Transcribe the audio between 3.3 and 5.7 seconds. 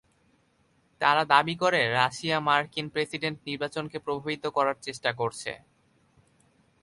নির্বাচনকে প্রভাবিত করার চেষ্টা করছে।